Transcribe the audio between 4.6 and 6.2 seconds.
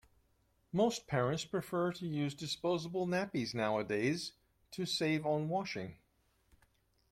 to save on washing